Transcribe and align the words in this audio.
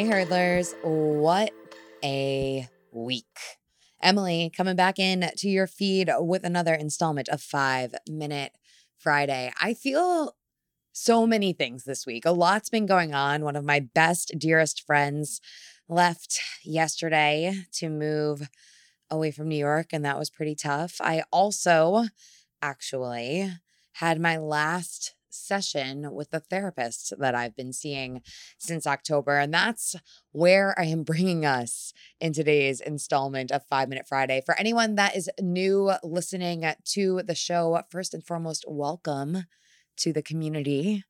Hey, 0.00 0.06
hurdlers, 0.06 0.74
what 0.82 1.50
a 2.02 2.66
week. 2.90 3.36
Emily 4.02 4.50
coming 4.56 4.74
back 4.74 4.98
in 4.98 5.30
to 5.36 5.46
your 5.50 5.66
feed 5.66 6.10
with 6.20 6.42
another 6.42 6.72
installment 6.72 7.28
of 7.28 7.42
Five 7.42 7.94
Minute 8.08 8.52
Friday. 8.96 9.52
I 9.60 9.74
feel 9.74 10.36
so 10.94 11.26
many 11.26 11.52
things 11.52 11.84
this 11.84 12.06
week. 12.06 12.24
A 12.24 12.30
lot's 12.30 12.70
been 12.70 12.86
going 12.86 13.12
on. 13.12 13.44
One 13.44 13.56
of 13.56 13.64
my 13.66 13.78
best, 13.78 14.32
dearest 14.38 14.86
friends 14.86 15.42
left 15.86 16.40
yesterday 16.64 17.66
to 17.72 17.90
move 17.90 18.48
away 19.10 19.30
from 19.30 19.48
New 19.48 19.58
York, 19.58 19.88
and 19.92 20.02
that 20.06 20.18
was 20.18 20.30
pretty 20.30 20.54
tough. 20.54 20.96
I 21.02 21.24
also 21.30 22.06
actually 22.62 23.52
had 23.92 24.18
my 24.18 24.38
last 24.38 25.14
session 25.30 26.12
with 26.12 26.30
the 26.30 26.40
therapist 26.40 27.12
that 27.18 27.34
I've 27.34 27.56
been 27.56 27.72
seeing 27.72 28.22
since 28.58 28.86
October. 28.86 29.38
And 29.38 29.52
that's 29.52 29.96
where 30.32 30.78
I 30.78 30.84
am 30.84 31.02
bringing 31.02 31.44
us 31.44 31.92
in 32.20 32.32
today's 32.32 32.80
installment 32.80 33.50
of 33.50 33.66
Five 33.66 33.88
Minute 33.88 34.06
Friday. 34.08 34.42
For 34.44 34.58
anyone 34.58 34.94
that 34.96 35.16
is 35.16 35.30
new 35.40 35.92
listening 36.02 36.64
to 36.84 37.22
the 37.24 37.34
show, 37.34 37.80
first 37.90 38.14
and 38.14 38.24
foremost, 38.24 38.64
welcome 38.68 39.44
to 39.98 40.12
the 40.12 40.22
community. 40.22 41.04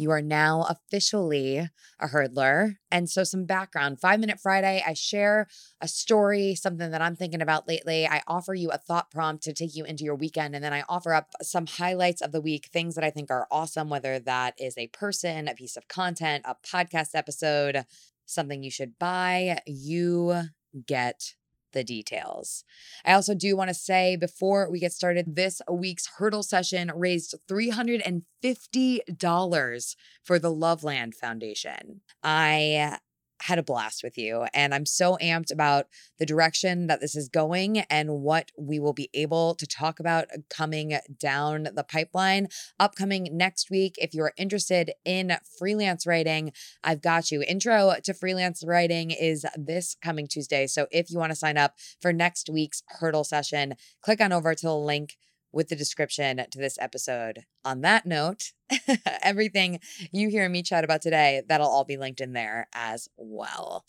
You 0.00 0.10
are 0.12 0.22
now 0.22 0.62
officially 0.62 1.58
a 1.58 2.06
hurdler. 2.06 2.76
And 2.90 3.10
so, 3.10 3.22
some 3.22 3.44
background 3.44 4.00
Five 4.00 4.18
Minute 4.18 4.40
Friday, 4.40 4.82
I 4.86 4.94
share 4.94 5.46
a 5.82 5.86
story, 5.86 6.54
something 6.54 6.90
that 6.90 7.02
I'm 7.02 7.16
thinking 7.16 7.42
about 7.42 7.68
lately. 7.68 8.06
I 8.06 8.22
offer 8.26 8.54
you 8.54 8.70
a 8.70 8.78
thought 8.78 9.10
prompt 9.10 9.44
to 9.44 9.52
take 9.52 9.76
you 9.76 9.84
into 9.84 10.04
your 10.04 10.14
weekend. 10.14 10.54
And 10.54 10.64
then 10.64 10.72
I 10.72 10.84
offer 10.88 11.12
up 11.12 11.28
some 11.42 11.66
highlights 11.66 12.22
of 12.22 12.32
the 12.32 12.40
week, 12.40 12.70
things 12.72 12.94
that 12.94 13.04
I 13.04 13.10
think 13.10 13.30
are 13.30 13.46
awesome, 13.50 13.90
whether 13.90 14.18
that 14.18 14.54
is 14.58 14.78
a 14.78 14.88
person, 14.88 15.48
a 15.48 15.54
piece 15.54 15.76
of 15.76 15.86
content, 15.86 16.46
a 16.46 16.56
podcast 16.66 17.10
episode, 17.12 17.84
something 18.24 18.62
you 18.62 18.70
should 18.70 18.98
buy. 18.98 19.60
You 19.66 20.44
get 20.86 21.34
the 21.72 21.84
details. 21.84 22.64
I 23.04 23.12
also 23.12 23.34
do 23.34 23.54
want 23.56 23.68
to 23.68 23.74
say 23.74 24.16
before 24.16 24.70
we 24.70 24.80
get 24.80 24.92
started, 24.92 25.36
this 25.36 25.60
week's 25.70 26.08
hurdle 26.18 26.42
session 26.42 26.90
raised 26.94 27.34
$350 27.50 29.96
for 30.22 30.38
the 30.38 30.50
Loveland 30.50 31.14
Foundation. 31.14 32.00
I 32.22 32.98
had 33.40 33.58
a 33.58 33.62
blast 33.62 34.02
with 34.02 34.18
you. 34.18 34.46
And 34.54 34.74
I'm 34.74 34.86
so 34.86 35.16
amped 35.22 35.52
about 35.52 35.86
the 36.18 36.26
direction 36.26 36.86
that 36.88 37.00
this 37.00 37.16
is 37.16 37.28
going 37.28 37.78
and 37.78 38.20
what 38.20 38.50
we 38.58 38.78
will 38.78 38.92
be 38.92 39.08
able 39.14 39.54
to 39.56 39.66
talk 39.66 40.00
about 40.00 40.24
uh, 40.34 40.38
coming 40.48 40.98
down 41.18 41.68
the 41.74 41.84
pipeline. 41.84 42.48
Upcoming 42.78 43.28
next 43.32 43.70
week, 43.70 43.94
if 43.98 44.14
you're 44.14 44.32
interested 44.36 44.92
in 45.04 45.36
freelance 45.58 46.06
writing, 46.06 46.52
I've 46.84 47.02
got 47.02 47.30
you. 47.30 47.42
Intro 47.42 47.94
to 48.04 48.14
freelance 48.14 48.62
writing 48.66 49.10
is 49.10 49.44
this 49.56 49.96
coming 50.02 50.26
Tuesday. 50.26 50.66
So 50.66 50.86
if 50.90 51.10
you 51.10 51.18
want 51.18 51.32
to 51.32 51.36
sign 51.36 51.56
up 51.56 51.74
for 52.00 52.12
next 52.12 52.50
week's 52.50 52.82
hurdle 52.86 53.24
session, 53.24 53.74
click 54.02 54.20
on 54.20 54.32
over 54.32 54.54
to 54.54 54.66
the 54.66 54.76
link 54.76 55.16
with 55.52 55.68
the 55.68 55.76
description 55.76 56.44
to 56.50 56.58
this 56.58 56.78
episode. 56.80 57.44
On 57.64 57.80
that 57.82 58.06
note, 58.06 58.52
everything 59.22 59.80
you 60.12 60.28
hear 60.28 60.48
me 60.48 60.62
chat 60.62 60.84
about 60.84 61.02
today, 61.02 61.42
that'll 61.48 61.68
all 61.68 61.84
be 61.84 61.96
linked 61.96 62.20
in 62.20 62.32
there 62.32 62.68
as 62.74 63.08
well. 63.16 63.84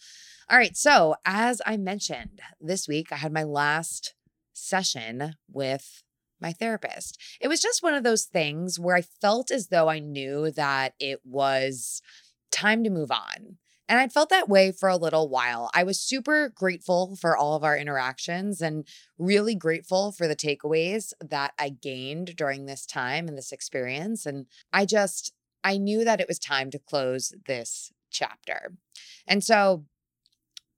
All 0.50 0.58
right. 0.58 0.76
So, 0.76 1.16
as 1.26 1.62
I 1.66 1.78
mentioned, 1.78 2.42
this 2.59 2.88
week 2.88 3.12
I 3.12 3.17
had 3.17 3.32
my 3.32 3.44
last 3.44 4.16
session 4.54 5.36
with 5.50 6.04
my 6.42 6.52
therapist. 6.52 7.17
It 7.39 7.48
was 7.48 7.61
just 7.61 7.83
one 7.83 7.94
of 7.94 8.04
those 8.04 8.26
things 8.26 8.80
where 8.80 8.95
I 8.95 9.02
felt 9.02 9.52
as 9.52 9.67
though 9.67 9.88
I 9.88 10.00
knew 10.00 10.52
that 10.52 10.94
it 11.00 11.21
was 11.23 12.02
time 12.52 12.83
to 12.83 12.89
move 12.89 13.11
on. 13.11 13.58
And 13.91 13.99
I'd 13.99 14.13
felt 14.13 14.29
that 14.29 14.47
way 14.47 14.71
for 14.71 14.87
a 14.87 14.95
little 14.95 15.27
while. 15.27 15.69
I 15.73 15.83
was 15.83 15.99
super 15.99 16.47
grateful 16.47 17.17
for 17.17 17.35
all 17.35 17.57
of 17.57 17.63
our 17.65 17.75
interactions 17.75 18.61
and 18.61 18.87
really 19.17 19.53
grateful 19.53 20.13
for 20.13 20.29
the 20.29 20.35
takeaways 20.35 21.11
that 21.19 21.52
I 21.59 21.71
gained 21.71 22.37
during 22.37 22.67
this 22.67 22.85
time 22.85 23.27
and 23.27 23.37
this 23.37 23.52
experience. 23.52 24.25
And 24.25 24.45
I 24.71 24.85
just, 24.85 25.33
I 25.61 25.77
knew 25.77 26.05
that 26.05 26.21
it 26.21 26.29
was 26.29 26.39
time 26.39 26.71
to 26.71 26.79
close 26.79 27.33
this 27.47 27.91
chapter. 28.09 28.75
And 29.27 29.43
so 29.43 29.83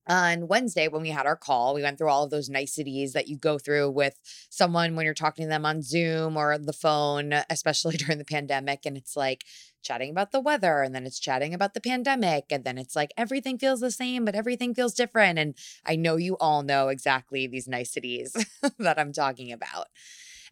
on 0.07 0.47
Wednesday 0.47 0.87
when 0.87 1.03
we 1.03 1.09
had 1.09 1.25
our 1.25 1.35
call, 1.35 1.73
we 1.73 1.83
went 1.83 1.97
through 1.99 2.09
all 2.09 2.23
of 2.23 2.31
those 2.31 2.49
niceties 2.49 3.13
that 3.13 3.27
you 3.27 3.37
go 3.37 3.57
through 3.57 3.91
with 3.91 4.19
someone 4.49 4.95
when 4.95 5.05
you're 5.05 5.13
talking 5.13 5.45
to 5.45 5.49
them 5.49 5.65
on 5.65 5.81
Zoom 5.81 6.35
or 6.35 6.57
the 6.57 6.73
phone, 6.73 7.33
especially 7.49 7.95
during 7.97 8.17
the 8.17 8.25
pandemic. 8.25 8.85
And 8.85 8.97
it's 8.97 9.15
like 9.15 9.43
chatting 9.83 10.09
about 10.09 10.31
the 10.31 10.39
weather, 10.39 10.81
and 10.81 10.95
then 10.95 11.05
it's 11.05 11.19
chatting 11.19 11.53
about 11.53 11.73
the 11.73 11.81
pandemic, 11.81 12.45
and 12.49 12.63
then 12.63 12.77
it's 12.77 12.95
like 12.95 13.13
everything 13.17 13.57
feels 13.57 13.79
the 13.81 13.91
same, 13.91 14.25
but 14.25 14.35
everything 14.35 14.73
feels 14.73 14.93
different. 14.93 15.37
And 15.37 15.55
I 15.85 15.95
know 15.95 16.15
you 16.15 16.37
all 16.37 16.63
know 16.63 16.87
exactly 16.87 17.47
these 17.47 17.67
niceties 17.67 18.33
that 18.79 18.97
I'm 18.99 19.13
talking 19.13 19.51
about. 19.51 19.87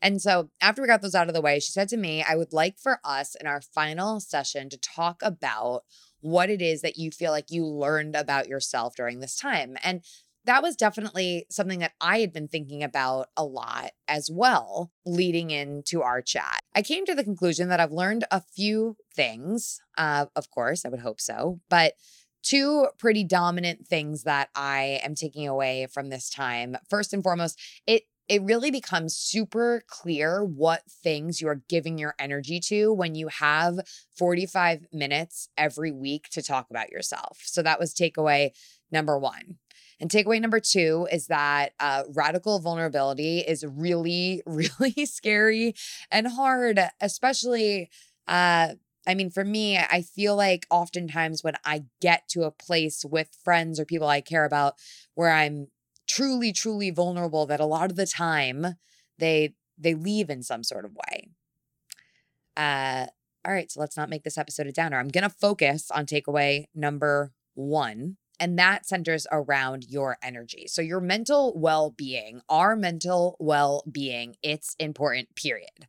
And 0.02 0.22
so 0.22 0.50
after 0.62 0.82
we 0.82 0.88
got 0.88 1.02
those 1.02 1.16
out 1.16 1.28
of 1.28 1.34
the 1.34 1.42
way, 1.42 1.60
she 1.60 1.72
said 1.72 1.88
to 1.90 1.98
me, 1.98 2.24
I 2.28 2.36
would 2.36 2.54
like 2.54 2.80
for 2.80 3.00
us 3.04 3.36
in 3.36 3.46
our 3.46 3.62
final 3.62 4.20
session 4.20 4.70
to 4.70 4.78
talk 4.78 5.22
about 5.24 5.84
what 6.22 6.50
it 6.50 6.62
is 6.62 6.82
that 6.82 6.98
you 6.98 7.12
feel 7.12 7.32
like 7.32 7.52
you 7.52 7.66
learned 7.66 8.16
about 8.16 8.48
yourself 8.48 8.96
during 8.96 9.20
this 9.20 9.36
time. 9.36 9.78
And 9.84 10.02
that 10.46 10.64
was 10.64 10.76
definitely 10.76 11.46
something 11.50 11.80
that 11.80 11.94
I 12.02 12.20
had 12.20 12.34
been 12.34 12.48
thinking 12.48 12.84
about 12.84 13.30
a 13.38 13.44
lot 13.44 13.92
as 14.08 14.30
well, 14.32 14.92
leading 15.06 15.52
into 15.52 16.02
our 16.02 16.22
chat. 16.22 16.60
I 16.76 16.82
came 16.82 17.06
to 17.06 17.16
the 17.16 17.24
conclusion 17.24 17.70
that 17.70 17.80
I've 17.80 17.92
learned 17.92 18.26
a 18.32 18.42
few 18.42 18.98
things. 19.16 19.82
Uh, 19.98 20.26
of 20.36 20.50
course, 20.50 20.86
I 20.86 20.90
would 20.90 21.02
hope 21.02 21.22
so, 21.22 21.60
but 21.70 21.94
two 22.44 22.88
pretty 22.98 23.24
dominant 23.24 23.88
things 23.88 24.24
that 24.24 24.50
I 24.56 25.00
am 25.04 25.16
taking 25.16 25.48
away 25.48 25.88
from 25.92 26.10
this 26.10 26.30
time. 26.30 26.76
First 26.90 27.14
and 27.14 27.24
foremost, 27.24 27.60
it 27.86 28.04
it 28.28 28.44
really 28.44 28.72
becomes 28.72 29.18
super 29.18 29.84
clear 29.88 30.42
what 30.42 30.84
things 30.90 31.42
you're 31.42 31.64
giving 31.68 31.98
your 31.98 32.16
energy 32.18 32.62
to 32.62 32.94
when 32.94 33.14
you 33.14 33.28
have 33.28 33.80
45 34.18 34.86
minutes 34.94 35.50
every 35.58 35.92
week 35.92 36.30
to 36.30 36.42
talk 36.42 36.68
about 36.70 36.92
yourself. 36.92 37.42
So 37.44 37.62
that 37.62 37.78
was 37.78 37.94
takeaway 37.94 38.52
number 38.90 39.20
one. 39.20 39.58
And 40.02 40.10
takeaway 40.10 40.42
number 40.42 40.60
two 40.60 41.08
is 41.12 41.28
that 41.28 41.74
uh, 41.80 42.04
radical 42.14 42.60
vulnerability 42.60 43.40
is 43.40 43.64
really, 43.64 44.42
really 44.48 45.06
scary 45.06 45.76
and 46.12 46.28
hard, 46.28 46.82
especially. 47.00 47.90
Uh, 48.28 48.74
I 49.08 49.16
mean, 49.16 49.30
for 49.30 49.44
me, 49.44 49.78
I 49.78 50.02
feel 50.02 50.36
like 50.36 50.68
oftentimes 50.70 51.44
when 51.44 51.56
I 51.66 51.86
get 52.02 52.28
to 52.30 52.44
a 52.44 52.52
place 52.52 53.06
with 53.06 53.30
friends 53.44 53.80
or 53.80 53.86
people 53.86 54.08
I 54.08 54.22
care 54.22 54.46
about 54.46 54.76
where 55.16 55.32
I'm 55.32 55.68
truly 56.12 56.52
truly 56.52 56.92
vulnerable 56.92 57.46
that 57.46 57.60
a 57.60 57.66
lot 57.66 57.90
of 57.90 57.96
the 57.96 58.06
time 58.06 58.76
they 59.18 59.54
they 59.78 59.94
leave 59.94 60.30
in 60.30 60.44
some 60.44 60.62
sort 60.62 60.84
of 60.84 60.92
way 60.94 61.30
uh 62.58 63.06
all 63.46 63.54
right 63.54 63.72
so 63.72 63.80
let's 63.80 63.96
not 63.96 64.10
make 64.10 64.24
this 64.24 64.38
episode 64.38 64.68
a 64.68 64.74
downer 64.74 65.00
i'm 65.00 65.08
gonna 65.08 65.30
focus 65.30 65.90
on 65.90 66.06
takeaway 66.06 66.66
number 66.76 67.32
one 67.54 68.18
and 68.42 68.60
that 68.60 68.86
centers 68.86 69.26
around 69.32 69.86
your 69.88 70.18
energy 70.22 70.66
so 70.68 70.82
your 70.82 71.00
mental 71.00 71.54
well-being 71.56 72.42
our 72.50 72.76
mental 72.76 73.38
well-being 73.40 74.36
it's 74.44 74.76
important 74.80 75.34
period 75.36 75.88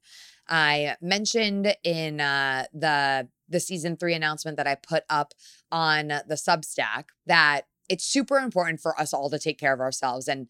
i 0.48 0.94
mentioned 1.00 1.74
in 1.82 2.20
uh 2.20 2.64
the 2.72 3.28
the 3.48 3.60
season 3.60 3.96
three 3.96 4.14
announcement 4.14 4.56
that 4.56 4.68
i 4.68 4.76
put 4.76 5.02
up 5.10 5.34
on 5.72 6.08
the 6.08 6.36
substack 6.36 7.06
that 7.26 7.62
it's 7.93 8.04
super 8.04 8.38
important 8.38 8.81
for 8.81 8.99
us 8.99 9.12
all 9.12 9.28
to 9.28 9.38
take 9.38 9.58
care 9.58 9.75
of 9.75 9.81
ourselves. 9.81 10.26
And 10.26 10.49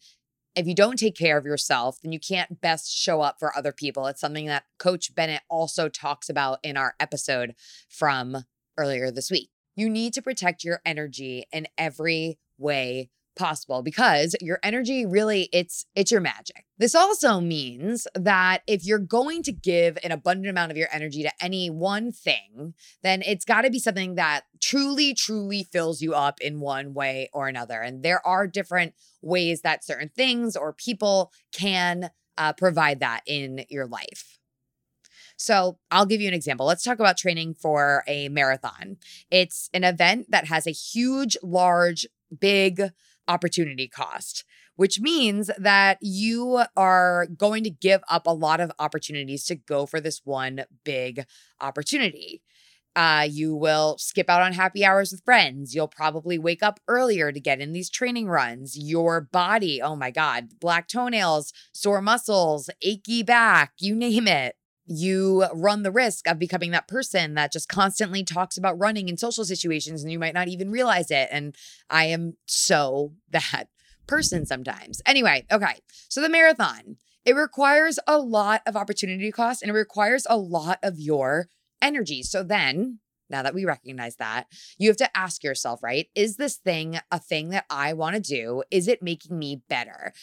if 0.55 0.67
you 0.67 0.73
don't 0.73 0.97
take 0.97 1.15
care 1.15 1.37
of 1.37 1.45
yourself, 1.45 1.99
then 2.01 2.11
you 2.11 2.19
can't 2.19 2.61
best 2.61 2.95
show 2.95 3.21
up 3.21 3.37
for 3.37 3.55
other 3.57 3.73
people. 3.73 4.07
It's 4.07 4.21
something 4.21 4.45
that 4.45 4.63
Coach 4.79 5.13
Bennett 5.13 5.41
also 5.49 5.89
talks 5.89 6.29
about 6.29 6.59
in 6.63 6.77
our 6.77 6.95
episode 7.01 7.55
from 7.89 8.45
earlier 8.77 9.11
this 9.11 9.29
week. 9.29 9.49
You 9.75 9.89
need 9.89 10.13
to 10.13 10.21
protect 10.21 10.63
your 10.63 10.81
energy 10.85 11.45
in 11.51 11.67
every 11.77 12.37
way 12.57 13.09
possible 13.35 13.81
because 13.81 14.35
your 14.41 14.59
energy 14.63 15.05
really 15.05 15.49
it's 15.51 15.85
it's 15.95 16.11
your 16.11 16.21
magic. 16.21 16.65
This 16.77 16.95
also 16.95 17.39
means 17.39 18.07
that 18.15 18.61
if 18.67 18.85
you're 18.85 18.99
going 18.99 19.43
to 19.43 19.51
give 19.51 19.97
an 20.03 20.11
abundant 20.11 20.49
amount 20.49 20.71
of 20.71 20.77
your 20.77 20.87
energy 20.91 21.23
to 21.23 21.31
any 21.41 21.69
one 21.69 22.11
thing, 22.11 22.73
then 23.01 23.21
it's 23.25 23.45
got 23.45 23.61
to 23.61 23.69
be 23.69 23.79
something 23.79 24.15
that 24.15 24.41
truly 24.61 25.13
truly 25.13 25.63
fills 25.63 26.01
you 26.01 26.13
up 26.13 26.39
in 26.41 26.59
one 26.59 26.93
way 26.93 27.29
or 27.33 27.47
another. 27.47 27.81
And 27.81 28.03
there 28.03 28.25
are 28.25 28.47
different 28.47 28.93
ways 29.21 29.61
that 29.61 29.83
certain 29.83 30.09
things 30.09 30.55
or 30.55 30.73
people 30.73 31.31
can 31.51 32.11
uh, 32.37 32.53
provide 32.53 32.99
that 32.99 33.21
in 33.25 33.65
your 33.69 33.87
life. 33.87 34.39
So, 35.43 35.77
I'll 35.91 36.05
give 36.05 36.21
you 36.21 36.29
an 36.29 36.33
example. 36.33 36.65
Let's 36.65 36.85
talk 36.85 36.99
about 36.99 37.17
training 37.17 37.55
for 37.55 38.05
a 38.07 38.29
marathon. 38.29 38.95
It's 39.29 39.69
an 39.73 39.83
event 39.83 40.27
that 40.29 40.45
has 40.45 40.65
a 40.65 40.71
huge, 40.71 41.35
large, 41.43 42.07
big 42.39 42.81
opportunity 43.27 43.89
cost, 43.89 44.45
which 44.77 45.01
means 45.01 45.51
that 45.57 45.97
you 45.99 46.63
are 46.77 47.27
going 47.35 47.65
to 47.65 47.69
give 47.69 47.99
up 48.09 48.25
a 48.25 48.33
lot 48.33 48.61
of 48.61 48.71
opportunities 48.79 49.43
to 49.47 49.55
go 49.55 49.85
for 49.85 49.99
this 49.99 50.21
one 50.23 50.63
big 50.85 51.25
opportunity. 51.59 52.41
Uh, 52.95 53.27
you 53.29 53.53
will 53.53 53.97
skip 53.97 54.29
out 54.29 54.41
on 54.41 54.53
happy 54.53 54.85
hours 54.85 55.11
with 55.11 55.25
friends. 55.25 55.75
You'll 55.75 55.89
probably 55.89 56.37
wake 56.37 56.63
up 56.63 56.79
earlier 56.87 57.33
to 57.33 57.39
get 57.41 57.59
in 57.59 57.73
these 57.73 57.89
training 57.89 58.29
runs. 58.29 58.77
Your 58.77 59.19
body, 59.19 59.81
oh 59.81 59.97
my 59.97 60.09
God, 60.09 60.57
black 60.61 60.87
toenails, 60.87 61.51
sore 61.73 62.01
muscles, 62.01 62.69
achy 62.81 63.23
back, 63.23 63.73
you 63.79 63.93
name 63.93 64.29
it. 64.29 64.55
You 64.85 65.45
run 65.53 65.83
the 65.83 65.91
risk 65.91 66.27
of 66.27 66.39
becoming 66.39 66.71
that 66.71 66.87
person 66.87 67.35
that 67.35 67.51
just 67.51 67.69
constantly 67.69 68.23
talks 68.23 68.57
about 68.57 68.79
running 68.79 69.09
in 69.09 69.17
social 69.17 69.45
situations 69.45 70.03
and 70.03 70.11
you 70.11 70.19
might 70.19 70.33
not 70.33 70.47
even 70.47 70.71
realize 70.71 71.09
it. 71.09 71.29
And 71.31 71.55
I 71.89 72.05
am 72.05 72.35
so 72.45 73.13
that 73.31 73.65
person 74.07 74.45
sometimes. 74.45 75.01
Anyway, 75.05 75.45
okay. 75.51 75.79
So 76.09 76.21
the 76.21 76.29
marathon, 76.29 76.97
it 77.25 77.35
requires 77.35 77.99
a 78.07 78.17
lot 78.17 78.61
of 78.65 78.75
opportunity 78.75 79.31
cost 79.31 79.61
and 79.61 79.69
it 79.69 79.73
requires 79.73 80.27
a 80.29 80.37
lot 80.37 80.79
of 80.83 80.99
your 80.99 81.47
energy. 81.81 82.23
So 82.23 82.43
then, 82.43 82.99
now 83.29 83.41
that 83.41 83.53
we 83.55 83.65
recognize 83.65 84.17
that, 84.17 84.47
you 84.77 84.89
have 84.89 84.97
to 84.97 85.17
ask 85.17 85.43
yourself, 85.43 85.81
right? 85.81 86.07
Is 86.15 86.35
this 86.35 86.57
thing 86.57 86.99
a 87.11 87.19
thing 87.19 87.49
that 87.49 87.65
I 87.69 87.93
want 87.93 88.15
to 88.15 88.21
do? 88.21 88.63
Is 88.69 88.87
it 88.87 89.01
making 89.01 89.39
me 89.39 89.61
better? 89.69 90.13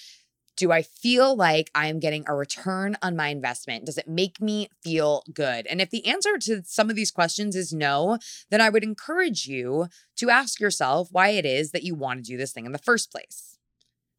Do 0.61 0.73
I 0.73 0.83
feel 0.83 1.35
like 1.35 1.71
I'm 1.75 2.01
getting 2.01 2.25
a 2.27 2.35
return 2.35 2.95
on 3.01 3.17
my 3.17 3.29
investment? 3.29 3.87
Does 3.87 3.97
it 3.97 4.07
make 4.07 4.43
me 4.43 4.69
feel 4.83 5.23
good? 5.33 5.67
And 5.67 5.81
if 5.81 5.89
the 5.89 6.05
answer 6.05 6.37
to 6.37 6.63
some 6.67 6.91
of 6.91 6.97
these 6.97 7.11
questions 7.11 7.57
is 7.57 7.73
no, 7.73 8.19
then 8.51 8.61
I 8.61 8.69
would 8.69 8.85
encourage 8.85 9.47
you 9.47 9.87
to 10.17 10.29
ask 10.29 10.61
yourself 10.61 11.09
why 11.13 11.31
it 11.31 11.47
is 11.47 11.71
that 11.71 11.83
you 11.83 11.95
want 11.95 12.23
to 12.23 12.31
do 12.31 12.37
this 12.37 12.53
thing 12.53 12.67
in 12.67 12.73
the 12.73 12.79
first 12.79 13.11
place. 13.11 13.57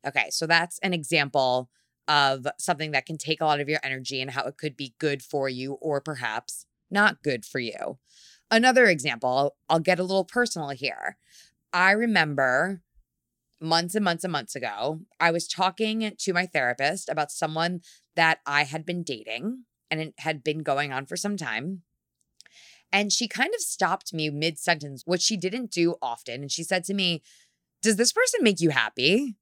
Okay, 0.03 0.31
so 0.31 0.47
that's 0.47 0.79
an 0.79 0.95
example 0.95 1.69
of 2.07 2.47
something 2.57 2.89
that 2.89 3.05
can 3.05 3.19
take 3.19 3.39
a 3.39 3.45
lot 3.45 3.59
of 3.59 3.69
your 3.69 3.79
energy 3.83 4.19
and 4.19 4.31
how 4.31 4.45
it 4.45 4.57
could 4.57 4.75
be 4.75 4.95
good 4.97 5.21
for 5.21 5.47
you 5.47 5.73
or 5.73 6.01
perhaps 6.01 6.65
not 6.89 7.21
good 7.21 7.45
for 7.45 7.59
you. 7.59 7.99
Another 8.49 8.87
example, 8.87 9.57
I'll 9.69 9.79
get 9.79 9.99
a 9.99 10.03
little 10.03 10.25
personal 10.25 10.69
here. 10.69 11.17
I 11.71 11.91
remember 11.91 12.81
months 13.61 13.95
and 13.95 14.03
months 14.03 14.23
and 14.23 14.33
months 14.33 14.55
ago, 14.55 15.01
I 15.19 15.31
was 15.31 15.47
talking 15.47 16.11
to 16.17 16.33
my 16.33 16.45
therapist 16.45 17.09
about 17.09 17.31
someone 17.31 17.81
that 18.15 18.39
I 18.45 18.63
had 18.63 18.85
been 18.85 19.03
dating 19.03 19.63
and 19.89 19.99
it 19.99 20.13
had 20.17 20.43
been 20.43 20.63
going 20.63 20.91
on 20.91 21.05
for 21.05 21.15
some 21.15 21.37
time. 21.37 21.83
And 22.91 23.11
she 23.11 23.27
kind 23.27 23.53
of 23.53 23.61
stopped 23.61 24.13
me 24.13 24.29
mid 24.29 24.57
sentence, 24.57 25.03
which 25.05 25.21
she 25.21 25.37
didn't 25.37 25.71
do 25.71 25.95
often. 26.01 26.41
And 26.41 26.51
she 26.51 26.63
said 26.63 26.83
to 26.85 26.93
me, 26.93 27.21
Does 27.81 27.95
this 27.95 28.11
person 28.11 28.43
make 28.43 28.59
you 28.59 28.71
happy? 28.71 29.37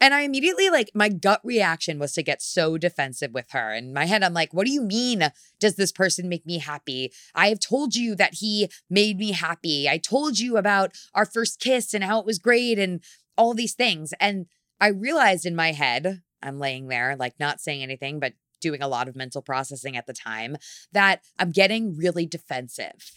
And 0.00 0.12
I 0.12 0.22
immediately, 0.22 0.70
like, 0.70 0.90
my 0.94 1.08
gut 1.08 1.40
reaction 1.44 1.98
was 1.98 2.12
to 2.14 2.22
get 2.22 2.42
so 2.42 2.76
defensive 2.76 3.32
with 3.32 3.50
her. 3.50 3.72
In 3.72 3.92
my 3.92 4.06
head, 4.06 4.22
I'm 4.22 4.34
like, 4.34 4.52
what 4.52 4.66
do 4.66 4.72
you 4.72 4.82
mean? 4.82 5.22
Does 5.60 5.76
this 5.76 5.92
person 5.92 6.28
make 6.28 6.44
me 6.44 6.58
happy? 6.58 7.12
I 7.34 7.48
have 7.48 7.60
told 7.60 7.94
you 7.94 8.14
that 8.16 8.34
he 8.34 8.68
made 8.90 9.18
me 9.18 9.32
happy. 9.32 9.88
I 9.88 9.98
told 9.98 10.38
you 10.38 10.56
about 10.56 10.96
our 11.14 11.26
first 11.26 11.60
kiss 11.60 11.94
and 11.94 12.02
how 12.02 12.18
it 12.18 12.26
was 12.26 12.38
great 12.38 12.78
and 12.78 13.02
all 13.36 13.54
these 13.54 13.74
things. 13.74 14.12
And 14.20 14.46
I 14.80 14.88
realized 14.88 15.46
in 15.46 15.56
my 15.56 15.72
head, 15.72 16.22
I'm 16.42 16.58
laying 16.58 16.88
there, 16.88 17.16
like, 17.16 17.40
not 17.40 17.60
saying 17.60 17.82
anything, 17.82 18.20
but 18.20 18.34
doing 18.60 18.82
a 18.82 18.88
lot 18.88 19.08
of 19.08 19.16
mental 19.16 19.42
processing 19.42 19.96
at 19.96 20.06
the 20.06 20.12
time, 20.12 20.56
that 20.92 21.22
I'm 21.38 21.50
getting 21.50 21.96
really 21.96 22.26
defensive. 22.26 23.12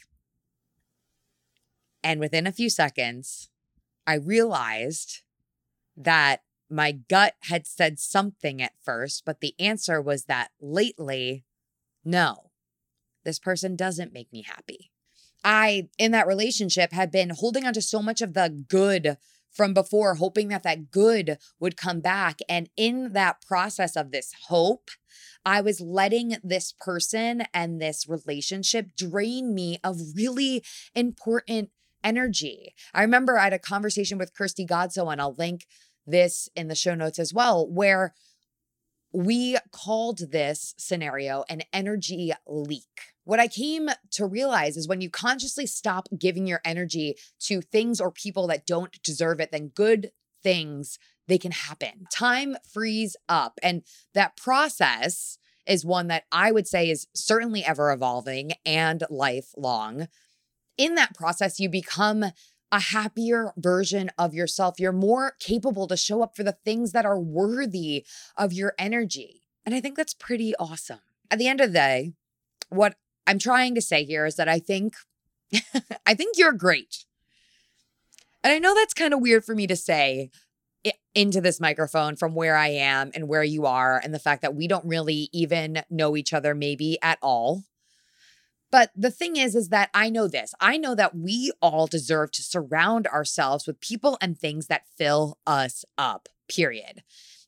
And 2.03 2.19
within 2.19 2.47
a 2.47 2.51
few 2.51 2.69
seconds, 2.69 3.49
I 4.05 4.15
realized 4.15 5.21
that 5.95 6.41
my 6.69 6.91
gut 6.91 7.35
had 7.43 7.65
said 7.65 7.99
something 7.99 8.61
at 8.61 8.73
first, 8.83 9.23
but 9.25 9.39
the 9.39 9.55
answer 9.59 10.01
was 10.01 10.25
that 10.25 10.49
lately, 10.61 11.43
no, 12.03 12.51
this 13.23 13.39
person 13.39 13.75
doesn't 13.75 14.13
make 14.13 14.31
me 14.31 14.43
happy. 14.43 14.91
I, 15.43 15.89
in 15.97 16.11
that 16.11 16.27
relationship, 16.27 16.91
had 16.91 17.11
been 17.11 17.29
holding 17.29 17.65
on 17.65 17.73
to 17.73 17.81
so 17.81 18.01
much 18.01 18.21
of 18.21 18.33
the 18.33 18.65
good 18.67 19.17
from 19.57 19.73
before, 19.73 20.15
hoping 20.15 20.47
that 20.49 20.63
that 20.63 20.91
good 20.91 21.37
would 21.59 21.75
come 21.75 21.99
back. 21.99 22.39
And 22.47 22.69
in 22.77 23.13
that 23.13 23.41
process 23.45 23.97
of 23.97 24.11
this 24.11 24.31
hope, 24.47 24.91
I 25.43 25.59
was 25.61 25.81
letting 25.81 26.37
this 26.43 26.73
person 26.79 27.43
and 27.53 27.81
this 27.81 28.07
relationship 28.07 28.95
drain 28.95 29.55
me 29.55 29.79
of 29.83 29.99
really 30.15 30.63
important 30.93 31.71
energy. 32.03 32.75
I 32.93 33.01
remember 33.01 33.37
I 33.37 33.45
had 33.45 33.53
a 33.53 33.59
conversation 33.59 34.17
with 34.17 34.35
Kirsty 34.35 34.65
Godso, 34.65 35.11
and 35.11 35.19
I'll 35.19 35.35
link 35.37 35.65
this 36.05 36.47
in 36.55 36.67
the 36.67 36.75
show 36.75 36.95
notes 36.95 37.19
as 37.19 37.33
well, 37.33 37.67
where 37.67 38.13
we 39.11 39.57
called 39.71 40.31
this 40.31 40.75
scenario 40.77 41.43
an 41.49 41.63
energy 41.73 42.31
leak. 42.45 43.16
What 43.27 43.41
I 43.41 43.49
came 43.49 43.89
to 44.11 44.25
realize 44.25 44.77
is 44.77 44.87
when 44.87 45.01
you 45.01 45.09
consciously 45.09 45.65
stop 45.65 46.07
giving 46.17 46.47
your 46.47 46.61
energy 46.63 47.17
to 47.41 47.59
things 47.59 47.99
or 47.99 48.09
people 48.09 48.47
that 48.47 48.65
don't 48.65 49.03
deserve 49.03 49.41
it, 49.41 49.51
then 49.51 49.67
good 49.67 50.11
things 50.41 50.97
they 51.27 51.37
can 51.37 51.51
happen. 51.51 52.05
Time 52.09 52.55
frees 52.71 53.17
up 53.27 53.59
and 53.61 53.83
that 54.13 54.37
process 54.37 55.39
is 55.67 55.83
one 55.83 56.07
that 56.07 56.23
I 56.31 56.53
would 56.53 56.69
say 56.69 56.89
is 56.89 57.07
certainly 57.13 57.65
ever 57.65 57.91
evolving 57.91 58.53
and 58.65 59.03
lifelong. 59.09 60.07
In 60.77 60.95
that 60.95 61.13
process 61.13 61.59
you 61.59 61.67
become 61.67 62.23
a 62.71 62.79
happier 62.79 63.51
version 63.57 64.09
of 64.17 64.33
yourself. 64.33 64.79
You're 64.79 64.93
more 64.93 65.33
capable 65.41 65.87
to 65.87 65.97
show 65.97 66.21
up 66.21 66.33
for 66.33 66.43
the 66.43 66.57
things 66.63 66.93
that 66.93 67.05
are 67.05 67.19
worthy 67.19 68.05
of 68.37 68.53
your 68.53 68.73
energy. 68.79 69.43
And 69.65 69.75
I 69.75 69.81
think 69.81 69.97
that's 69.97 70.13
pretty 70.13 70.55
awesome. 70.55 71.01
At 71.29 71.39
the 71.39 71.49
end 71.49 71.59
of 71.59 71.73
the 71.73 71.73
day, 71.73 72.13
what 72.69 72.95
I'm 73.27 73.39
trying 73.39 73.75
to 73.75 73.81
say 73.81 74.03
here 74.03 74.25
is 74.25 74.35
that 74.37 74.47
I 74.47 74.59
think 74.59 74.95
I 76.05 76.13
think 76.13 76.37
you're 76.37 76.53
great. 76.53 77.05
And 78.43 78.53
I 78.53 78.59
know 78.59 78.73
that's 78.73 78.93
kind 78.93 79.13
of 79.13 79.21
weird 79.21 79.45
for 79.45 79.53
me 79.53 79.67
to 79.67 79.75
say 79.75 80.31
into 81.13 81.41
this 81.41 81.59
microphone 81.59 82.15
from 82.15 82.35
where 82.35 82.55
I 82.55 82.69
am 82.69 83.11
and 83.13 83.27
where 83.27 83.43
you 83.43 83.65
are 83.65 83.99
and 84.01 84.13
the 84.13 84.19
fact 84.19 84.41
that 84.41 84.55
we 84.55 84.67
don't 84.67 84.85
really 84.85 85.29
even 85.33 85.81
know 85.89 86.15
each 86.15 86.33
other 86.33 86.53
maybe 86.55 86.97
at 87.01 87.17
all. 87.21 87.63
But 88.69 88.91
the 88.95 89.11
thing 89.11 89.37
is, 89.37 89.55
is 89.55 89.69
that 89.69 89.89
I 89.93 90.09
know 90.09 90.27
this. 90.27 90.53
I 90.59 90.77
know 90.77 90.93
that 90.95 91.15
we 91.15 91.51
all 91.61 91.87
deserve 91.87 92.31
to 92.33 92.43
surround 92.43 93.07
ourselves 93.07 93.65
with 93.65 93.79
people 93.79 94.17
and 94.21 94.37
things 94.37 94.67
that 94.67 94.87
fill 94.97 95.39
us 95.47 95.85
up, 95.97 96.29
period. 96.47 97.03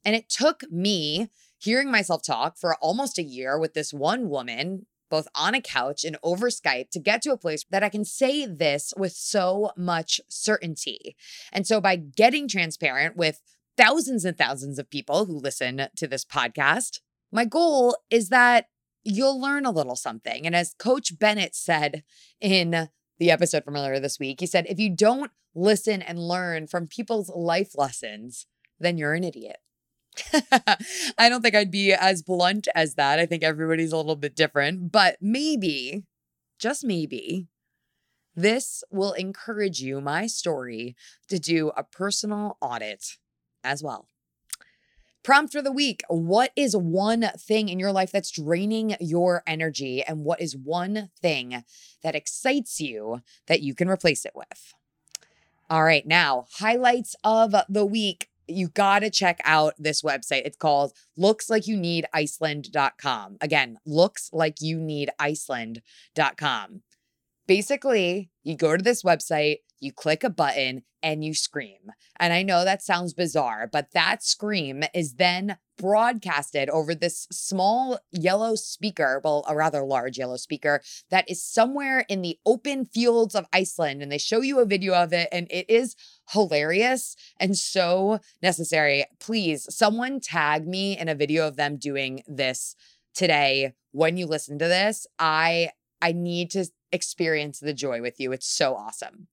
And 0.06 0.16
it 0.16 0.30
took 0.30 0.64
me 0.72 1.30
hearing 1.58 1.92
myself 1.92 2.24
talk 2.24 2.58
for 2.58 2.76
almost 2.76 3.20
a 3.20 3.24
year 3.24 3.60
with 3.60 3.74
this 3.74 3.94
one 3.94 4.30
woman, 4.30 4.86
both 5.10 5.28
on 5.36 5.56
a 5.56 5.62
couch 5.62 6.04
and 6.04 6.18
over 6.24 6.50
Skype, 6.50 6.90
to 6.92 7.00
get 7.00 7.22
to 7.24 7.32
a 7.32 7.38
place 7.38 7.66
that 7.70 7.84
I 7.84 7.90
can 7.90 8.06
say 8.06 8.46
this 8.46 8.94
with 8.98 9.14
so 9.14 9.72
much 9.76 10.22
certainty. 10.30 11.16
And 11.52 11.66
so 11.66 11.82
by 11.82 11.96
getting 11.96 12.48
transparent 12.48 13.16
with 13.16 13.42
thousands 13.78 14.26
and 14.26 14.38
thousands 14.38 14.78
of 14.80 14.90
people 14.90 15.26
who 15.26 15.38
listen 15.38 15.88
to 15.96 16.08
this 16.08 16.26
podcast, 16.26 17.00
my 17.32 17.46
goal 17.46 17.96
is 18.10 18.30
that 18.30 18.68
you'll 19.04 19.40
learn 19.40 19.66
a 19.66 19.72
little 19.72 19.96
something. 19.96 20.46
And 20.46 20.56
as 20.56 20.76
Coach 20.78 21.18
Bennett 21.18 21.56
said 21.56 22.04
in 22.42 22.90
the 23.18 23.32
episode 23.32 23.64
from 23.64 23.76
earlier 23.76 24.00
this 24.00 24.20
week, 24.20 24.40
he 24.40 24.46
said, 24.46 24.66
if 24.68 24.80
you 24.80 24.90
don't 24.90 25.32
listen 25.56 26.02
and 26.02 26.20
learn 26.20 26.68
from 26.68 26.88
people's 26.88 27.30
life 27.30 27.72
lessons, 27.76 28.46
then 28.80 28.98
you're 28.98 29.14
an 29.14 29.24
idiot. 29.24 29.58
I 31.18 31.30
don't 31.30 31.42
think 31.42 31.56
I'd 31.56 31.72
be 31.72 31.94
as 31.94 32.22
blunt 32.22 32.68
as 32.76 32.96
that. 32.96 33.20
I 33.20 33.26
think 33.26 33.44
everybody's 33.44 33.92
a 33.92 33.98
little 33.98 34.16
bit 34.16 34.36
different, 34.36 34.92
but 34.92 35.18
maybe, 35.22 36.04
just 36.60 36.84
maybe, 36.84 37.48
this 38.36 38.84
will 38.92 39.14
encourage 39.14 39.82
you, 39.82 40.00
my 40.02 40.28
story, 40.28 40.96
to 41.28 41.40
do 41.40 41.72
a 41.76 41.84
personal 41.84 42.58
audit 42.62 43.18
as 43.64 43.84
well. 43.84 44.08
Prompt 45.24 45.52
for 45.52 45.62
the 45.62 45.72
week 45.72 46.02
What 46.08 46.52
is 46.56 46.76
one 46.76 47.30
thing 47.38 47.68
in 47.68 47.80
your 47.80 47.92
life 47.92 48.12
that's 48.12 48.32
draining 48.32 48.96
your 49.02 49.44
energy? 49.46 50.02
And 50.04 50.24
what 50.24 50.42
is 50.42 50.56
one 50.56 51.10
thing 51.22 51.64
that 52.04 52.16
excites 52.16 52.80
you 52.80 53.20
that 53.48 53.62
you 53.62 53.76
can 53.76 53.90
replace 53.90 54.26
it 54.26 54.32
with? 54.34 54.74
All 55.70 55.84
right, 55.84 56.08
now, 56.08 56.46
highlights 56.54 57.16
of 57.24 57.54
the 57.68 57.86
week. 57.86 58.29
You 58.50 58.68
got 58.70 59.00
to 59.00 59.10
check 59.10 59.40
out 59.46 59.74
this 59.78 60.02
website. 60.02 60.44
It's 60.46 60.58
called 60.58 60.94
lookslikeyouneediceland.com. 61.18 63.38
Again, 63.42 63.78
lookslikeyouneediceland.com. 63.88 66.82
Basically, 67.48 68.30
you 68.44 68.56
go 68.56 68.78
to 68.78 68.84
this 68.84 69.02
website, 69.04 69.58
you 69.80 69.92
click 69.92 70.24
a 70.24 70.30
button 70.30 70.84
and 71.02 71.24
you 71.24 71.34
scream. 71.34 71.92
And 72.20 72.34
I 72.34 72.44
know 72.44 72.64
that 72.64 72.82
sounds 72.82 73.14
bizarre, 73.14 73.68
but 73.72 73.92
that 73.94 74.24
scream 74.24 74.84
is 74.94 75.16
then 75.16 75.58
broadcasted 75.78 76.70
over 76.70 76.94
this 76.94 77.26
small 77.32 78.00
yellow 78.12 78.56
speaker, 78.56 79.22
well, 79.24 79.46
a 79.48 79.56
rather 79.56 79.82
large 79.84 80.18
yellow 80.18 80.36
speaker 80.36 80.82
that 81.10 81.30
is 81.30 81.44
somewhere 81.44 82.06
in 82.10 82.22
the 82.22 82.38
open 82.46 82.86
fields 82.86 83.34
of 83.34 83.48
Iceland. 83.54 84.02
And 84.02 84.12
they 84.12 84.18
show 84.18 84.42
you 84.42 84.60
a 84.60 84.66
video 84.66 84.94
of 84.94 85.14
it, 85.14 85.30
and 85.32 85.48
it 85.50 85.70
is 85.70 85.96
hilarious 86.32 87.16
and 87.40 87.58
so 87.58 88.20
necessary. 88.42 89.06
Please, 89.20 89.74
someone 89.74 90.20
tag 90.20 90.68
me 90.68 90.98
in 90.98 91.08
a 91.08 91.16
video 91.16 91.48
of 91.48 91.56
them 91.56 91.78
doing 91.78 92.24
this 92.28 92.76
today 93.14 93.74
when 93.92 94.18
you 94.18 94.26
listen 94.26 94.60
to 94.60 94.68
this. 94.68 95.08
I 95.18 95.72
I 96.02 96.12
need 96.12 96.52
to 96.52 96.66
experience 96.92 97.60
the 97.60 97.74
joy 97.74 98.02
with 98.02 98.20
you. 98.20 98.32
It's 98.32 98.48
so 98.48 98.76
awesome. 98.76 99.28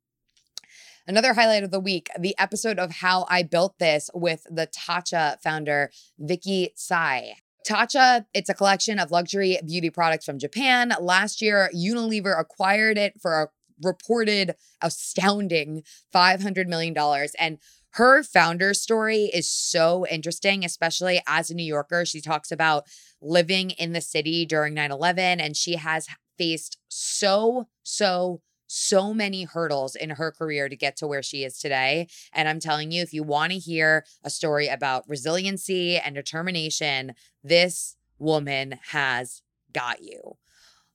Another 1.09 1.35
highlight 1.35 1.63
of 1.63 1.71
the 1.71 1.79
week, 1.79 2.09
the 2.19 2.35
episode 2.37 2.81
of 2.81 2.91
How 2.91 3.27
I 3.29 3.45
Built 3.45 3.79
This 3.79 4.11
with 4.13 4.45
the 4.51 4.67
Tatcha 4.67 5.41
founder, 5.41 5.93
Vicky 6.19 6.73
Tsai. 6.75 7.35
Tatcha, 7.65 8.27
it's 8.35 8.51
a 8.51 8.55
collection 8.55 8.99
of 8.99 9.13
luxury 9.13 9.57
beauty 9.65 9.89
products 9.89 10.25
from 10.25 10.41
Japan. 10.41 10.93
Last 11.01 11.41
year, 11.41 11.71
Unilever 11.73 12.39
acquired 12.39 12.99
it 12.99 13.21
for 13.21 13.41
a 13.41 13.49
reported 13.85 14.57
astounding 14.83 15.85
$500 16.13 16.67
million. 16.67 16.97
And 17.39 17.59
her 17.91 18.25
founder 18.25 18.75
story 18.75 19.31
is 19.33 19.49
so 19.49 20.05
interesting, 20.09 20.65
especially 20.65 21.23
as 21.29 21.51
a 21.51 21.55
New 21.55 21.63
Yorker. 21.63 22.05
She 22.05 22.21
talks 22.21 22.51
about 22.51 22.85
living 23.23 23.71
in 23.71 23.93
the 23.93 24.01
city 24.01 24.45
during 24.45 24.75
9 24.75 24.91
11, 24.91 25.41
and 25.41 25.57
she 25.57 25.77
has 25.77 26.09
faced 26.37 26.79
so, 26.89 27.69
so, 27.85 28.41
so 28.67 29.15
many 29.15 29.45
hurdles 29.45 29.95
in 29.95 30.11
her 30.11 30.33
career 30.33 30.69
to 30.69 30.77
get 30.77 30.97
to 30.97 31.07
where 31.07 31.23
she 31.23 31.45
is 31.45 31.59
today. 31.59 32.09
And 32.33 32.49
I'm 32.49 32.61
telling 32.61 32.91
you, 32.91 33.03
if 33.03 33.13
you 33.13 33.23
want 33.23 33.53
to 33.53 33.59
hear 33.59 34.05
a 34.25 34.31
story 34.31 34.69
about 34.69 35.09
resiliency 35.09 35.99
and 35.99 36.15
determination, 36.15 37.13
this 37.43 37.97
woman 38.19 38.79
has 38.91 39.43
got 39.73 40.03
you. 40.03 40.37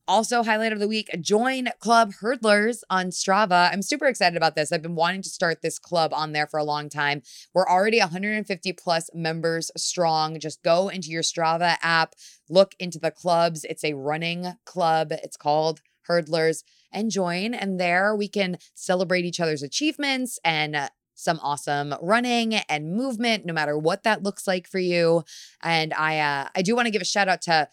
Also, 0.08 0.44
highlight 0.44 0.74
of 0.74 0.80
the 0.80 0.88
week 0.88 1.10
join 1.22 1.70
Club 1.80 2.12
Hurdlers 2.22 2.82
on 2.90 3.12
Strava. 3.12 3.72
I'm 3.72 3.82
super 3.82 4.08
excited 4.08 4.36
about 4.36 4.56
this. 4.56 4.72
I've 4.72 4.82
been 4.82 4.96
wanting 4.96 5.22
to 5.22 5.30
start 5.30 5.62
this 5.62 5.80
club 5.80 6.12
on 6.14 6.34
there 6.34 6.48
for 6.48 6.58
a 6.58 6.66
long 6.66 6.90
time. 6.90 7.22
We're 7.54 7.70
already 7.70 8.00
150 8.00 8.74
plus 8.74 9.10
members 9.14 9.72
strong. 9.78 10.40
Just 10.40 10.64
go 10.64 10.90
into 10.90 11.12
your 11.12 11.22
Strava 11.22 11.78
app, 11.82 12.16
look 12.50 12.74
into 12.80 13.00
the 13.00 13.12
clubs. 13.12 13.64
It's 13.64 13.86
a 13.86 13.94
running 13.94 14.56
club, 14.66 15.12
it's 15.12 15.38
called 15.38 15.82
Hurdlers, 16.10 16.64
and 16.92 17.12
join. 17.12 17.54
And 17.54 17.80
there 17.80 18.16
we 18.16 18.28
can 18.28 18.58
celebrate 18.74 19.26
each 19.26 19.40
other's 19.40 19.64
achievements 19.64 20.40
and 20.44 20.90
some 21.16 21.40
awesome 21.44 21.94
running 22.02 22.56
and 22.56 22.94
movement, 22.94 23.46
no 23.46 23.54
matter 23.54 23.78
what 23.78 24.04
that 24.04 24.24
looks 24.24 24.48
like 24.48 24.68
for 24.68 24.80
you. 24.80 25.24
And 25.62 25.94
I, 25.94 26.20
uh, 26.20 26.48
I 26.56 26.62
do 26.62 26.76
want 26.76 26.88
to 26.88 26.92
give 26.92 27.02
a 27.02 27.06
shout 27.06 27.28
out 27.28 27.42
to 27.44 27.68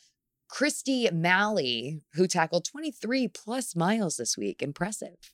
Christy 0.49 1.09
Malley, 1.13 2.01
who 2.15 2.27
tackled 2.27 2.65
23 2.65 3.29
plus 3.29 3.77
miles 3.77 4.17
this 4.17 4.37
week. 4.37 4.63
Impressive. 4.63 5.33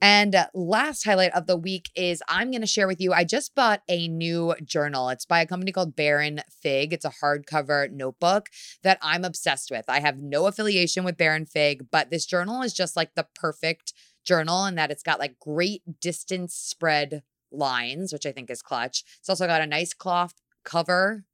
And 0.00 0.34
uh, 0.34 0.46
last 0.54 1.04
highlight 1.04 1.34
of 1.34 1.46
the 1.46 1.56
week 1.56 1.90
is 1.94 2.22
I'm 2.28 2.50
going 2.50 2.62
to 2.62 2.66
share 2.66 2.86
with 2.86 3.00
you. 3.00 3.12
I 3.12 3.24
just 3.24 3.54
bought 3.54 3.82
a 3.88 4.08
new 4.08 4.54
journal. 4.64 5.10
It's 5.10 5.26
by 5.26 5.40
a 5.40 5.46
company 5.46 5.72
called 5.72 5.94
Baron 5.94 6.40
Fig. 6.62 6.92
It's 6.92 7.04
a 7.04 7.12
hardcover 7.22 7.90
notebook 7.90 8.48
that 8.82 8.98
I'm 9.02 9.24
obsessed 9.24 9.70
with. 9.70 9.84
I 9.88 10.00
have 10.00 10.18
no 10.18 10.46
affiliation 10.46 11.04
with 11.04 11.18
Baron 11.18 11.44
Fig, 11.44 11.86
but 11.90 12.10
this 12.10 12.24
journal 12.24 12.62
is 12.62 12.72
just 12.72 12.96
like 12.96 13.14
the 13.14 13.26
perfect 13.34 13.92
journal 14.24 14.64
in 14.66 14.74
that 14.76 14.90
it's 14.90 15.02
got 15.02 15.18
like 15.18 15.38
great 15.38 15.82
distance 16.00 16.54
spread 16.54 17.22
lines, 17.52 18.12
which 18.12 18.26
I 18.26 18.32
think 18.32 18.50
is 18.50 18.62
clutch. 18.62 19.04
It's 19.18 19.28
also 19.28 19.46
got 19.46 19.62
a 19.62 19.66
nice 19.66 19.92
cloth 19.92 20.34
cover 20.64 21.24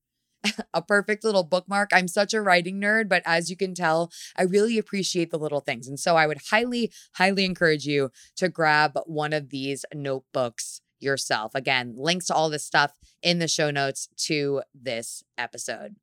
a 0.75 0.83
perfect 0.83 1.25
little 1.25 1.45
bookmark. 1.45 1.91
I'm 1.93 2.09
such 2.09 2.35
a 2.35 2.41
writing 2.41 2.81
nerd, 2.81 3.09
but 3.09 3.23
as 3.25 3.51
you 3.51 3.57
can 3.57 3.75
tell, 3.75 4.11
I 4.37 4.43
really 4.43 4.79
appreciate 4.79 5.31
the 5.31 5.39
little 5.39 5.61
things. 5.61 5.89
And 5.89 5.99
so 5.99 6.17
I 6.17 6.27
would 6.27 6.39
highly, 6.51 6.93
highly 7.15 7.45
encourage 7.45 7.87
you 7.87 8.11
to 8.37 8.49
grab 8.49 8.99
one 9.07 9.33
of 9.33 9.51
these 9.51 9.85
notebooks 9.95 10.81
yourself. 11.01 11.55
Again, 11.55 11.95
links 11.97 12.27
to 12.27 12.35
all 12.35 12.51
this 12.51 12.65
stuff 12.65 12.93
in 13.23 13.39
the 13.39 13.49
show 13.49 13.71
notes 13.71 14.09
to 14.27 14.63
this 14.75 15.23
episode. 15.37 15.97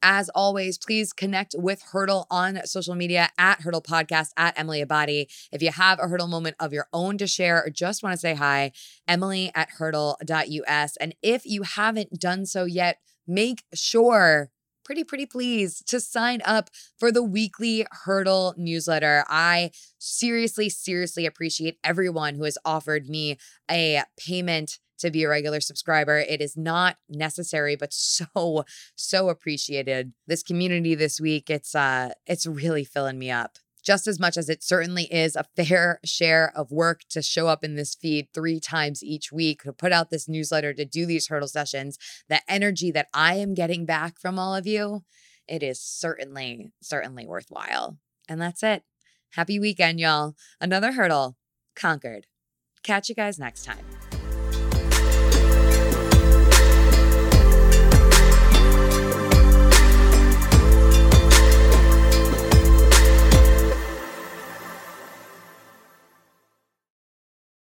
As 0.00 0.28
always, 0.28 0.78
please 0.78 1.12
connect 1.12 1.56
with 1.58 1.82
Hurdle 1.82 2.26
on 2.30 2.64
social 2.66 2.94
media 2.94 3.30
at 3.36 3.62
Hurdle 3.62 3.82
Podcast 3.82 4.28
at 4.36 4.56
Emily 4.56 4.84
Abbate. 4.84 5.26
If 5.50 5.60
you 5.60 5.72
have 5.72 5.98
a 5.98 6.06
hurdle 6.06 6.28
moment 6.28 6.54
of 6.60 6.72
your 6.72 6.86
own 6.92 7.18
to 7.18 7.26
share 7.26 7.64
or 7.64 7.70
just 7.70 8.04
want 8.04 8.12
to 8.12 8.18
say 8.18 8.34
hi, 8.34 8.70
Emily 9.08 9.50
at 9.56 9.70
hurdle.us. 9.70 10.96
And 10.98 11.16
if 11.20 11.44
you 11.44 11.62
haven't 11.62 12.20
done 12.20 12.46
so 12.46 12.64
yet, 12.64 12.98
make 13.28 13.62
sure 13.74 14.50
pretty, 14.88 15.04
pretty 15.04 15.26
please 15.26 15.82
to 15.86 16.00
sign 16.00 16.40
up 16.46 16.70
for 16.98 17.12
the 17.12 17.22
weekly 17.22 17.86
Hurdle 18.06 18.54
newsletter. 18.56 19.22
I 19.28 19.70
seriously, 19.98 20.70
seriously 20.70 21.26
appreciate 21.26 21.78
everyone 21.84 22.36
who 22.36 22.44
has 22.44 22.56
offered 22.64 23.06
me 23.06 23.36
a 23.70 24.02
payment 24.18 24.78
to 25.00 25.10
be 25.10 25.24
a 25.24 25.28
regular 25.28 25.60
subscriber. 25.60 26.16
It 26.18 26.40
is 26.40 26.56
not 26.56 26.96
necessary, 27.08 27.76
but 27.76 27.92
so, 27.92 28.64
so 28.96 29.28
appreciated. 29.28 30.14
This 30.26 30.42
community 30.42 30.94
this 30.94 31.20
week, 31.20 31.50
it's 31.50 31.74
uh, 31.74 32.12
it's 32.26 32.46
really 32.46 32.84
filling 32.84 33.18
me 33.18 33.30
up 33.30 33.58
just 33.88 34.06
as 34.06 34.20
much 34.20 34.36
as 34.36 34.50
it 34.50 34.62
certainly 34.62 35.04
is 35.04 35.34
a 35.34 35.46
fair 35.56 35.98
share 36.04 36.52
of 36.54 36.70
work 36.70 37.00
to 37.08 37.22
show 37.22 37.48
up 37.48 37.64
in 37.64 37.74
this 37.74 37.94
feed 37.94 38.28
three 38.34 38.60
times 38.60 39.02
each 39.02 39.32
week, 39.32 39.62
to 39.62 39.72
put 39.72 39.92
out 39.92 40.10
this 40.10 40.28
newsletter, 40.28 40.74
to 40.74 40.84
do 40.84 41.06
these 41.06 41.28
hurdle 41.28 41.48
sessions, 41.48 41.96
the 42.28 42.42
energy 42.46 42.90
that 42.90 43.08
I 43.14 43.36
am 43.36 43.54
getting 43.54 43.86
back 43.86 44.20
from 44.20 44.38
all 44.38 44.54
of 44.54 44.66
you, 44.66 45.04
it 45.46 45.62
is 45.62 45.80
certainly, 45.80 46.70
certainly 46.82 47.26
worthwhile. 47.26 47.96
And 48.28 48.42
that's 48.42 48.62
it. 48.62 48.82
Happy 49.32 49.58
weekend, 49.58 50.00
y'all. 50.00 50.34
Another 50.60 50.92
hurdle 50.92 51.38
conquered. 51.74 52.26
Catch 52.82 53.08
you 53.08 53.14
guys 53.14 53.38
next 53.38 53.64
time. 53.64 54.07